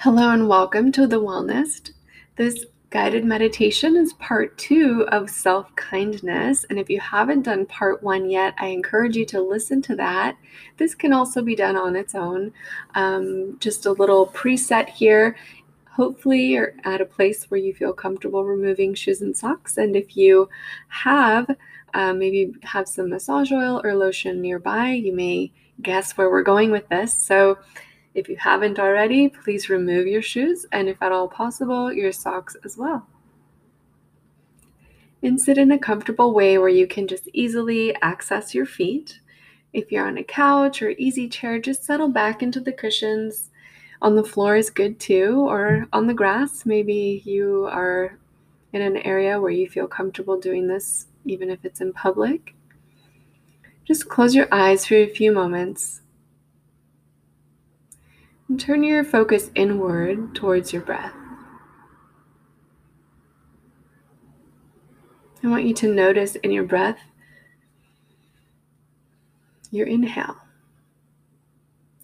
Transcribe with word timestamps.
Hello 0.00 0.30
and 0.30 0.46
welcome 0.46 0.92
to 0.92 1.06
the 1.06 1.22
Wellness. 1.22 1.90
This 2.36 2.66
guided 2.90 3.24
meditation 3.24 3.96
is 3.96 4.12
part 4.12 4.56
two 4.58 5.06
of 5.08 5.30
self 5.30 5.74
kindness. 5.74 6.64
And 6.68 6.78
if 6.78 6.90
you 6.90 7.00
haven't 7.00 7.44
done 7.44 7.64
part 7.64 8.02
one 8.02 8.28
yet, 8.28 8.54
I 8.58 8.66
encourage 8.66 9.16
you 9.16 9.24
to 9.24 9.40
listen 9.40 9.80
to 9.82 9.96
that. 9.96 10.36
This 10.76 10.94
can 10.94 11.14
also 11.14 11.40
be 11.40 11.56
done 11.56 11.76
on 11.76 11.96
its 11.96 12.14
own. 12.14 12.52
Um, 12.94 13.56
just 13.58 13.86
a 13.86 13.92
little 13.92 14.26
preset 14.26 14.90
here. 14.90 15.34
Hopefully, 15.92 16.44
you're 16.44 16.74
at 16.84 17.00
a 17.00 17.06
place 17.06 17.50
where 17.50 17.58
you 17.58 17.72
feel 17.72 17.94
comfortable 17.94 18.44
removing 18.44 18.92
shoes 18.92 19.22
and 19.22 19.34
socks. 19.34 19.78
And 19.78 19.96
if 19.96 20.14
you 20.14 20.50
have, 20.88 21.48
uh, 21.94 22.12
maybe 22.12 22.52
have 22.64 22.86
some 22.86 23.08
massage 23.08 23.50
oil 23.50 23.80
or 23.82 23.94
lotion 23.94 24.42
nearby, 24.42 24.90
you 24.90 25.14
may 25.14 25.52
guess 25.80 26.18
where 26.18 26.30
we're 26.30 26.42
going 26.42 26.70
with 26.70 26.86
this. 26.90 27.14
So, 27.14 27.56
if 28.16 28.30
you 28.30 28.36
haven't 28.36 28.78
already, 28.78 29.28
please 29.28 29.68
remove 29.68 30.06
your 30.06 30.22
shoes 30.22 30.64
and, 30.72 30.88
if 30.88 31.02
at 31.02 31.12
all 31.12 31.28
possible, 31.28 31.92
your 31.92 32.12
socks 32.12 32.56
as 32.64 32.78
well. 32.78 33.06
And 35.22 35.38
sit 35.38 35.58
in 35.58 35.70
a 35.70 35.78
comfortable 35.78 36.32
way 36.32 36.56
where 36.56 36.70
you 36.70 36.86
can 36.86 37.06
just 37.08 37.28
easily 37.34 37.94
access 37.96 38.54
your 38.54 38.64
feet. 38.64 39.20
If 39.74 39.92
you're 39.92 40.06
on 40.06 40.16
a 40.16 40.24
couch 40.24 40.80
or 40.80 40.90
easy 40.90 41.28
chair, 41.28 41.58
just 41.58 41.84
settle 41.84 42.08
back 42.08 42.42
into 42.42 42.58
the 42.58 42.72
cushions. 42.72 43.50
On 44.00 44.16
the 44.16 44.24
floor 44.24 44.56
is 44.56 44.70
good 44.70 44.98
too, 44.98 45.46
or 45.46 45.86
on 45.92 46.06
the 46.06 46.14
grass. 46.14 46.64
Maybe 46.64 47.22
you 47.26 47.66
are 47.70 48.18
in 48.72 48.80
an 48.80 48.96
area 48.98 49.38
where 49.38 49.50
you 49.50 49.68
feel 49.68 49.86
comfortable 49.86 50.40
doing 50.40 50.68
this, 50.68 51.08
even 51.26 51.50
if 51.50 51.66
it's 51.66 51.82
in 51.82 51.92
public. 51.92 52.54
Just 53.84 54.08
close 54.08 54.34
your 54.34 54.48
eyes 54.50 54.86
for 54.86 54.94
a 54.94 55.06
few 55.06 55.32
moments 55.32 56.00
and 58.48 58.60
turn 58.60 58.82
your 58.82 59.04
focus 59.04 59.50
inward 59.54 60.34
towards 60.34 60.72
your 60.72 60.82
breath. 60.82 61.14
I 65.42 65.48
want 65.48 65.64
you 65.64 65.74
to 65.74 65.92
notice 65.92 66.34
in 66.36 66.50
your 66.50 66.64
breath 66.64 66.98
your 69.70 69.86
inhale. 69.86 70.36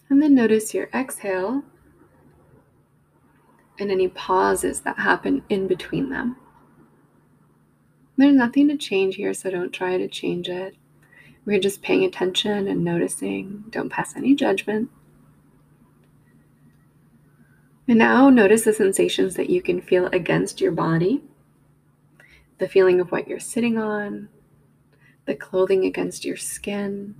And 0.08 0.22
then 0.22 0.34
notice 0.34 0.74
your 0.74 0.88
exhale 0.94 1.62
and 3.78 3.90
any 3.90 4.08
pauses 4.08 4.80
that 4.80 4.98
happen 4.98 5.42
in 5.48 5.66
between 5.66 6.10
them. 6.10 6.36
There's 8.16 8.34
nothing 8.34 8.68
to 8.68 8.76
change 8.76 9.16
here, 9.16 9.34
so 9.34 9.50
don't 9.50 9.72
try 9.72 9.96
to 9.96 10.06
change 10.06 10.48
it. 10.48 10.76
We're 11.44 11.58
just 11.58 11.82
paying 11.82 12.04
attention 12.04 12.68
and 12.68 12.84
noticing. 12.84 13.64
Don't 13.70 13.90
pass 13.90 14.14
any 14.14 14.34
judgment. 14.34 14.90
And 17.92 17.98
now 17.98 18.30
notice 18.30 18.64
the 18.64 18.72
sensations 18.72 19.36
that 19.36 19.50
you 19.50 19.60
can 19.60 19.82
feel 19.82 20.06
against 20.06 20.62
your 20.62 20.72
body 20.72 21.22
the 22.56 22.66
feeling 22.66 23.00
of 23.00 23.12
what 23.12 23.28
you're 23.28 23.38
sitting 23.38 23.76
on, 23.76 24.30
the 25.26 25.34
clothing 25.34 25.84
against 25.84 26.24
your 26.24 26.38
skin, 26.38 27.14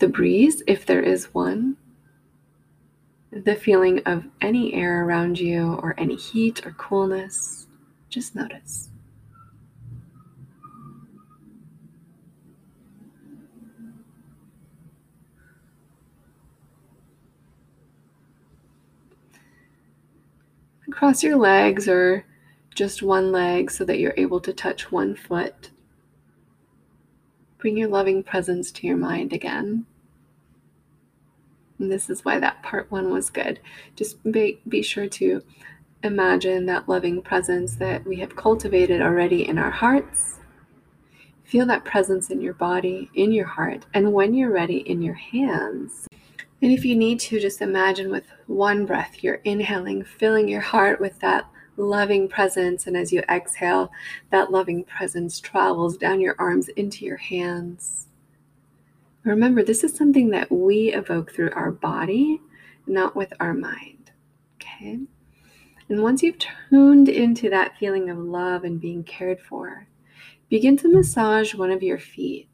the 0.00 0.08
breeze, 0.08 0.64
if 0.66 0.84
there 0.84 1.00
is 1.00 1.32
one, 1.32 1.76
the 3.30 3.54
feeling 3.54 4.00
of 4.04 4.26
any 4.40 4.74
air 4.74 5.04
around 5.04 5.38
you 5.38 5.74
or 5.74 5.94
any 5.96 6.16
heat 6.16 6.66
or 6.66 6.72
coolness. 6.72 7.68
Just 8.08 8.34
notice. 8.34 8.90
Cross 20.98 21.22
your 21.22 21.36
legs 21.36 21.86
or 21.86 22.24
just 22.74 23.04
one 23.04 23.30
leg 23.30 23.70
so 23.70 23.84
that 23.84 24.00
you're 24.00 24.14
able 24.16 24.40
to 24.40 24.52
touch 24.52 24.90
one 24.90 25.14
foot. 25.14 25.70
Bring 27.58 27.76
your 27.76 27.86
loving 27.86 28.24
presence 28.24 28.72
to 28.72 28.86
your 28.88 28.96
mind 28.96 29.32
again. 29.32 29.86
And 31.78 31.88
this 31.88 32.10
is 32.10 32.24
why 32.24 32.40
that 32.40 32.64
part 32.64 32.90
one 32.90 33.12
was 33.12 33.30
good. 33.30 33.60
Just 33.94 34.20
be, 34.24 34.60
be 34.66 34.82
sure 34.82 35.06
to 35.06 35.40
imagine 36.02 36.66
that 36.66 36.88
loving 36.88 37.22
presence 37.22 37.76
that 37.76 38.04
we 38.04 38.16
have 38.16 38.34
cultivated 38.34 39.00
already 39.00 39.46
in 39.46 39.56
our 39.56 39.70
hearts. 39.70 40.40
Feel 41.44 41.66
that 41.66 41.84
presence 41.84 42.28
in 42.28 42.40
your 42.40 42.54
body, 42.54 43.08
in 43.14 43.30
your 43.30 43.46
heart, 43.46 43.86
and 43.94 44.12
when 44.12 44.34
you're 44.34 44.50
ready, 44.50 44.78
in 44.78 45.00
your 45.00 45.14
hands. 45.14 46.08
And 46.60 46.72
if 46.72 46.84
you 46.84 46.96
need 46.96 47.20
to, 47.20 47.38
just 47.38 47.60
imagine 47.60 48.10
with 48.10 48.24
one 48.46 48.84
breath, 48.84 49.22
you're 49.22 49.40
inhaling, 49.44 50.04
filling 50.04 50.48
your 50.48 50.60
heart 50.60 51.00
with 51.00 51.18
that 51.20 51.48
loving 51.76 52.28
presence. 52.28 52.86
And 52.86 52.96
as 52.96 53.12
you 53.12 53.22
exhale, 53.28 53.92
that 54.30 54.50
loving 54.50 54.84
presence 54.84 55.38
travels 55.38 55.96
down 55.96 56.20
your 56.20 56.34
arms 56.38 56.68
into 56.70 57.04
your 57.04 57.16
hands. 57.16 58.08
Remember, 59.24 59.62
this 59.62 59.84
is 59.84 59.94
something 59.94 60.30
that 60.30 60.50
we 60.50 60.92
evoke 60.92 61.32
through 61.32 61.52
our 61.52 61.70
body, 61.70 62.40
not 62.86 63.14
with 63.14 63.32
our 63.40 63.54
mind. 63.54 64.10
Okay? 64.56 64.98
And 65.88 66.02
once 66.02 66.22
you've 66.22 66.38
tuned 66.38 67.08
into 67.08 67.48
that 67.50 67.76
feeling 67.78 68.10
of 68.10 68.18
love 68.18 68.64
and 68.64 68.80
being 68.80 69.04
cared 69.04 69.40
for, 69.40 69.86
begin 70.48 70.76
to 70.78 70.92
massage 70.92 71.54
one 71.54 71.70
of 71.70 71.82
your 71.82 71.98
feet 71.98 72.48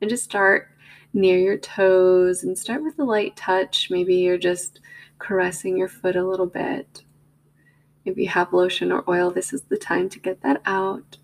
and 0.00 0.10
just 0.10 0.24
start 0.24 0.68
near 1.14 1.38
your 1.38 1.56
toes 1.56 2.42
and 2.42 2.58
start 2.58 2.82
with 2.82 2.98
a 2.98 3.04
light 3.04 3.36
touch. 3.36 3.88
Maybe 3.90 4.16
you're 4.16 4.36
just 4.36 4.80
caressing 5.18 5.76
your 5.76 5.88
foot 5.88 6.16
a 6.16 6.26
little 6.26 6.46
bit. 6.46 7.02
If 8.04 8.18
you 8.18 8.28
have 8.28 8.52
lotion 8.52 8.92
or 8.92 9.04
oil, 9.08 9.30
this 9.30 9.52
is 9.52 9.62
the 9.62 9.78
time 9.78 10.08
to 10.10 10.18
get 10.18 10.42
that 10.42 10.60
out. 10.66 11.16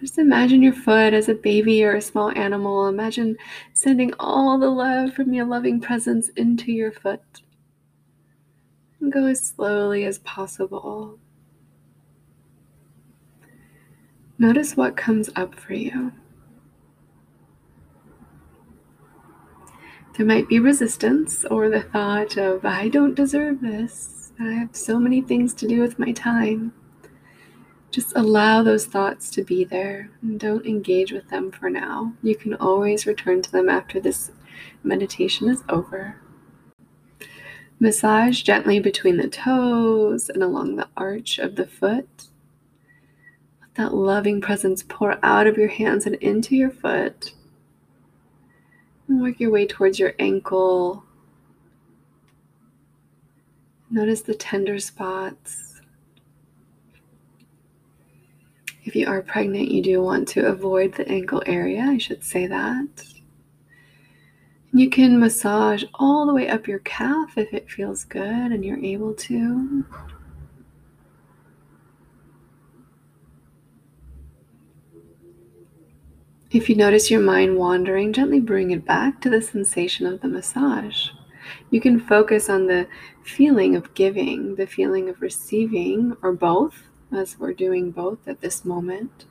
Just 0.00 0.18
imagine 0.18 0.62
your 0.62 0.72
foot 0.72 1.12
as 1.12 1.28
a 1.28 1.34
baby 1.34 1.84
or 1.84 1.96
a 1.96 2.00
small 2.00 2.30
animal. 2.30 2.86
Imagine 2.86 3.36
sending 3.74 4.12
all 4.18 4.58
the 4.58 4.70
love 4.70 5.12
from 5.12 5.32
your 5.34 5.44
loving 5.44 5.80
presence 5.80 6.28
into 6.36 6.72
your 6.72 6.92
foot. 6.92 7.42
And 9.00 9.12
go 9.12 9.26
as 9.26 9.44
slowly 9.44 10.04
as 10.04 10.18
possible. 10.18 11.18
Notice 14.38 14.74
what 14.74 14.96
comes 14.96 15.28
up 15.36 15.54
for 15.54 15.74
you. 15.74 16.12
There 20.20 20.26
might 20.26 20.50
be 20.50 20.58
resistance 20.58 21.46
or 21.46 21.70
the 21.70 21.80
thought 21.80 22.36
of, 22.36 22.66
I 22.66 22.88
don't 22.88 23.14
deserve 23.14 23.62
this. 23.62 24.32
I 24.38 24.52
have 24.52 24.76
so 24.76 25.00
many 25.00 25.22
things 25.22 25.54
to 25.54 25.66
do 25.66 25.80
with 25.80 25.98
my 25.98 26.12
time. 26.12 26.74
Just 27.90 28.12
allow 28.14 28.62
those 28.62 28.84
thoughts 28.84 29.30
to 29.30 29.42
be 29.42 29.64
there 29.64 30.10
and 30.20 30.38
don't 30.38 30.66
engage 30.66 31.10
with 31.10 31.30
them 31.30 31.50
for 31.50 31.70
now. 31.70 32.12
You 32.22 32.36
can 32.36 32.52
always 32.52 33.06
return 33.06 33.40
to 33.40 33.50
them 33.50 33.70
after 33.70 33.98
this 33.98 34.30
meditation 34.82 35.48
is 35.48 35.64
over. 35.70 36.20
Massage 37.78 38.42
gently 38.42 38.78
between 38.78 39.16
the 39.16 39.26
toes 39.26 40.28
and 40.28 40.42
along 40.42 40.76
the 40.76 40.88
arch 40.98 41.38
of 41.38 41.56
the 41.56 41.66
foot. 41.66 42.28
Let 43.62 43.74
that 43.76 43.94
loving 43.94 44.42
presence 44.42 44.84
pour 44.86 45.18
out 45.22 45.46
of 45.46 45.56
your 45.56 45.68
hands 45.68 46.04
and 46.04 46.16
into 46.16 46.56
your 46.56 46.70
foot 46.70 47.32
work 49.18 49.40
your 49.40 49.50
way 49.50 49.66
towards 49.66 49.98
your 49.98 50.14
ankle. 50.18 51.04
Notice 53.90 54.22
the 54.22 54.34
tender 54.34 54.78
spots. 54.78 55.80
If 58.84 58.94
you 58.94 59.08
are 59.08 59.22
pregnant, 59.22 59.70
you 59.70 59.82
do 59.82 60.02
want 60.02 60.28
to 60.28 60.46
avoid 60.46 60.94
the 60.94 61.08
ankle 61.08 61.42
area. 61.46 61.82
I 61.82 61.98
should 61.98 62.22
say 62.22 62.46
that. 62.46 62.88
You 64.72 64.88
can 64.88 65.18
massage 65.18 65.84
all 65.94 66.26
the 66.26 66.34
way 66.34 66.48
up 66.48 66.68
your 66.68 66.78
calf 66.80 67.36
if 67.36 67.52
it 67.52 67.68
feels 67.68 68.04
good 68.04 68.52
and 68.52 68.64
you're 68.64 68.78
able 68.78 69.14
to. 69.14 69.84
If 76.52 76.68
you 76.68 76.74
notice 76.74 77.12
your 77.12 77.20
mind 77.20 77.58
wandering, 77.58 78.12
gently 78.12 78.40
bring 78.40 78.72
it 78.72 78.84
back 78.84 79.20
to 79.20 79.30
the 79.30 79.40
sensation 79.40 80.04
of 80.04 80.20
the 80.20 80.26
massage. 80.26 81.10
You 81.70 81.80
can 81.80 82.00
focus 82.00 82.50
on 82.50 82.66
the 82.66 82.88
feeling 83.22 83.76
of 83.76 83.94
giving, 83.94 84.56
the 84.56 84.66
feeling 84.66 85.08
of 85.08 85.22
receiving, 85.22 86.16
or 86.22 86.32
both, 86.32 86.88
as 87.12 87.38
we're 87.38 87.52
doing 87.52 87.92
both 87.92 88.26
at 88.26 88.40
this 88.40 88.64
moment. 88.64 89.26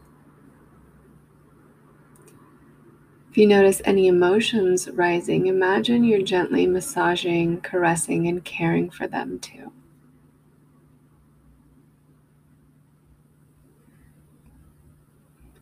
If 3.30 3.38
you 3.38 3.48
notice 3.48 3.82
any 3.84 4.08
emotions 4.08 4.90
rising, 4.90 5.48
imagine 5.48 6.06
you're 6.06 6.22
gently 6.22 6.66
massaging, 6.68 7.60
caressing, 7.60 8.30
and 8.30 8.46
caring 8.46 8.90
for 8.90 9.08
them 9.08 9.40
too. 9.40 9.74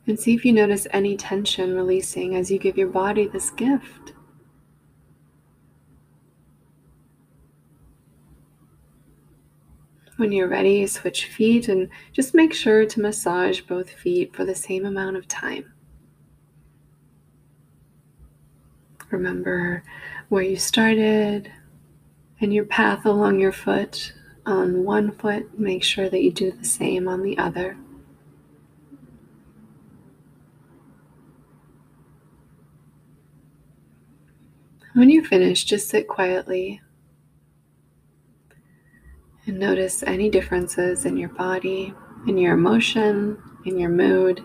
And 0.07 0.17
see 0.17 0.33
if 0.33 0.45
you 0.45 0.53
notice 0.53 0.87
any 0.91 1.17
tension 1.17 1.75
releasing 1.75 2.35
as 2.35 2.49
you 2.49 2.57
give 2.57 2.77
your 2.77 2.87
body 2.87 3.27
this 3.27 3.49
gift. 3.49 4.13
When 10.15 10.31
you're 10.31 10.47
ready, 10.47 10.87
switch 10.87 11.25
feet 11.25 11.67
and 11.67 11.89
just 12.11 12.33
make 12.33 12.53
sure 12.53 12.85
to 12.85 13.01
massage 13.01 13.61
both 13.61 13.91
feet 13.91 14.35
for 14.35 14.45
the 14.45 14.55
same 14.55 14.85
amount 14.85 15.17
of 15.17 15.27
time. 15.27 15.73
Remember 19.11 19.83
where 20.29 20.41
you 20.41 20.57
started 20.57 21.51
and 22.41 22.53
your 22.53 22.65
path 22.65 23.05
along 23.05 23.39
your 23.39 23.51
foot. 23.51 24.13
On 24.45 24.85
one 24.85 25.11
foot, 25.11 25.59
make 25.59 25.83
sure 25.83 26.09
that 26.09 26.23
you 26.23 26.31
do 26.31 26.51
the 26.51 26.65
same 26.65 27.07
on 27.07 27.21
the 27.21 27.37
other. 27.37 27.77
When 34.93 35.09
you 35.09 35.23
finish, 35.23 35.63
just 35.63 35.89
sit 35.89 36.07
quietly 36.07 36.81
and 39.45 39.59
notice 39.59 40.03
any 40.03 40.29
differences 40.29 41.05
in 41.05 41.17
your 41.17 41.29
body, 41.29 41.93
in 42.27 42.37
your 42.37 42.53
emotion, 42.53 43.37
in 43.65 43.77
your 43.77 43.89
mood. 43.89 44.43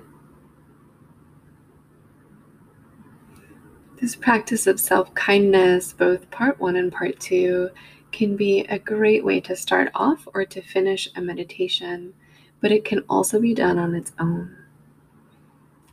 This 4.01 4.17
practice 4.17 4.67
of 4.67 4.81
self 4.81 5.15
kindness, 5.15 5.93
both 5.93 6.31
part 6.31 6.61
one 6.61 6.77
and 6.77 6.93
part 6.93 7.19
two, 7.21 7.71
can 8.11 8.37
be 8.37 8.61
a 8.65 8.79
great 8.79 9.25
way 9.25 9.41
to 9.41 9.57
start 9.57 9.91
off 9.95 10.27
or 10.35 10.45
to 10.45 10.61
finish 10.61 11.09
a 11.17 11.21
meditation, 11.21 12.13
but 12.61 12.73
it 12.73 12.85
can 12.85 13.05
also 13.09 13.41
be 13.41 13.55
done 13.55 13.79
on 13.79 13.95
its 13.95 14.13
own. 14.19 14.57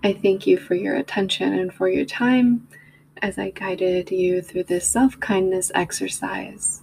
I 0.03 0.13
thank 0.13 0.47
you 0.47 0.57
for 0.57 0.75
your 0.75 0.95
attention 0.95 1.53
and 1.53 1.73
for 1.73 1.87
your 1.87 2.05
time 2.05 2.67
as 3.21 3.37
I 3.37 3.51
guided 3.51 4.11
you 4.11 4.41
through 4.41 4.63
this 4.63 4.87
self 4.87 5.19
kindness 5.19 5.71
exercise. 5.75 6.81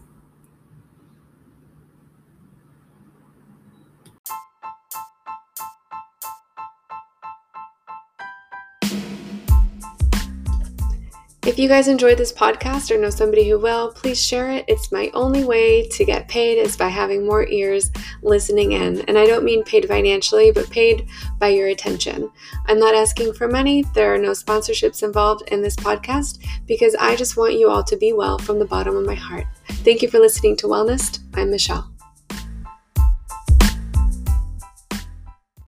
If 11.47 11.61
you 11.61 11.69
guys 11.69 11.87
enjoyed 11.87 12.19
this 12.19 12.33
podcast 12.33 12.91
or 12.91 12.99
know 12.99 13.09
somebody 13.09 13.49
who 13.49 13.61
will, 13.61 13.93
please 13.93 14.21
share 14.21 14.51
it. 14.51 14.65
It's 14.67 14.91
my 14.91 15.13
only 15.15 15.45
way 15.45 15.87
to 15.91 16.05
get 16.05 16.27
paid 16.27 16.59
is 16.59 16.77
by 16.77 16.89
having 16.89 17.25
more 17.25 17.47
ears 17.47 17.93
listening 18.21 18.73
in. 18.73 19.03
And 19.03 19.17
I 19.17 19.27
don't 19.27 19.45
mean 19.45 19.63
paid 19.63 19.87
financially, 19.87 20.51
but 20.51 20.69
paid 20.71 21.07
by 21.39 21.51
your 21.51 21.69
attention. 21.69 22.29
I'm 22.67 22.81
not 22.81 22.97
asking 22.97 23.35
for 23.35 23.47
money. 23.47 23.85
There 23.95 24.13
are 24.13 24.19
no 24.19 24.33
sponsorships 24.33 25.05
involved 25.05 25.49
in 25.53 25.63
this 25.63 25.77
podcast 25.77 26.45
because 26.67 26.97
I 26.97 27.15
just 27.15 27.37
want 27.37 27.55
you 27.55 27.71
all 27.71 27.85
to 27.85 27.97
be 27.97 28.13
well 28.13 28.39
from 28.39 28.59
the 28.59 28.65
bottom 28.65 28.97
of 28.97 29.07
my 29.07 29.15
heart. 29.15 29.47
Thank 29.69 30.03
you 30.03 30.11
for 30.11 30.19
listening 30.19 30.57
to 30.57 30.67
Wellness. 30.67 31.21
I'm 31.35 31.53
Michelle. 31.53 31.96